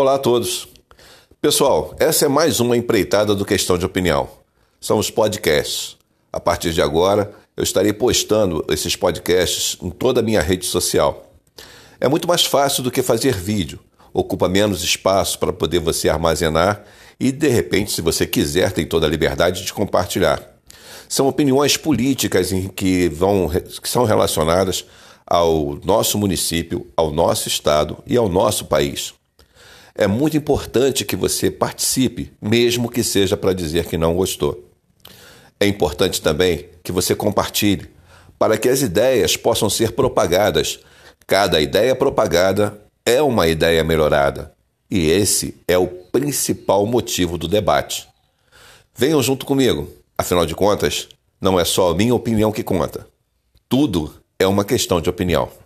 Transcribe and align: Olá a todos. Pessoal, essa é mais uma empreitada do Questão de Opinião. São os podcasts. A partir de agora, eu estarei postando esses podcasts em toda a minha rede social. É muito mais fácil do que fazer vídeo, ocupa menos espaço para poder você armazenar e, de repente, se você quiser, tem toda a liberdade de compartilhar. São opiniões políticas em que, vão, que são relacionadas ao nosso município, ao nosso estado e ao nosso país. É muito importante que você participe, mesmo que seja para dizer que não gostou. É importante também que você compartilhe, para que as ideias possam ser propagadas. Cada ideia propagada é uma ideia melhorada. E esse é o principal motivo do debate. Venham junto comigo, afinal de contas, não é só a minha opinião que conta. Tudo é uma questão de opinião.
Olá 0.00 0.14
a 0.14 0.18
todos. 0.18 0.66
Pessoal, 1.42 1.94
essa 1.98 2.24
é 2.24 2.28
mais 2.28 2.58
uma 2.58 2.74
empreitada 2.74 3.34
do 3.34 3.44
Questão 3.44 3.76
de 3.76 3.84
Opinião. 3.84 4.30
São 4.80 4.96
os 4.96 5.10
podcasts. 5.10 5.98
A 6.32 6.40
partir 6.40 6.72
de 6.72 6.80
agora, 6.80 7.30
eu 7.54 7.62
estarei 7.62 7.92
postando 7.92 8.64
esses 8.70 8.96
podcasts 8.96 9.76
em 9.82 9.90
toda 9.90 10.20
a 10.20 10.22
minha 10.22 10.40
rede 10.40 10.64
social. 10.64 11.30
É 12.00 12.08
muito 12.08 12.26
mais 12.26 12.46
fácil 12.46 12.82
do 12.82 12.90
que 12.90 13.02
fazer 13.02 13.34
vídeo, 13.34 13.78
ocupa 14.10 14.48
menos 14.48 14.82
espaço 14.82 15.38
para 15.38 15.52
poder 15.52 15.80
você 15.80 16.08
armazenar 16.08 16.82
e, 17.20 17.30
de 17.30 17.48
repente, 17.48 17.92
se 17.92 18.00
você 18.00 18.26
quiser, 18.26 18.72
tem 18.72 18.86
toda 18.86 19.06
a 19.06 19.10
liberdade 19.10 19.66
de 19.66 19.72
compartilhar. 19.74 20.42
São 21.10 21.28
opiniões 21.28 21.76
políticas 21.76 22.52
em 22.52 22.68
que, 22.68 23.10
vão, 23.10 23.50
que 23.50 23.88
são 23.88 24.04
relacionadas 24.04 24.86
ao 25.26 25.78
nosso 25.84 26.16
município, 26.16 26.86
ao 26.96 27.10
nosso 27.10 27.48
estado 27.48 27.98
e 28.06 28.16
ao 28.16 28.30
nosso 28.30 28.64
país. 28.64 29.19
É 30.00 30.06
muito 30.06 30.34
importante 30.34 31.04
que 31.04 31.14
você 31.14 31.50
participe, 31.50 32.32
mesmo 32.40 32.88
que 32.88 33.04
seja 33.04 33.36
para 33.36 33.52
dizer 33.52 33.84
que 33.84 33.98
não 33.98 34.14
gostou. 34.14 34.64
É 35.60 35.66
importante 35.66 36.22
também 36.22 36.70
que 36.82 36.90
você 36.90 37.14
compartilhe, 37.14 37.90
para 38.38 38.56
que 38.56 38.70
as 38.70 38.80
ideias 38.80 39.36
possam 39.36 39.68
ser 39.68 39.92
propagadas. 39.92 40.80
Cada 41.26 41.60
ideia 41.60 41.94
propagada 41.94 42.80
é 43.04 43.20
uma 43.20 43.46
ideia 43.46 43.84
melhorada. 43.84 44.54
E 44.90 45.10
esse 45.10 45.54
é 45.68 45.76
o 45.76 45.86
principal 45.86 46.86
motivo 46.86 47.36
do 47.36 47.46
debate. 47.46 48.08
Venham 48.96 49.22
junto 49.22 49.44
comigo, 49.44 49.86
afinal 50.16 50.46
de 50.46 50.54
contas, 50.54 51.10
não 51.38 51.60
é 51.60 51.64
só 51.66 51.90
a 51.90 51.94
minha 51.94 52.14
opinião 52.14 52.50
que 52.50 52.62
conta. 52.62 53.06
Tudo 53.68 54.14
é 54.38 54.46
uma 54.46 54.64
questão 54.64 54.98
de 54.98 55.10
opinião. 55.10 55.59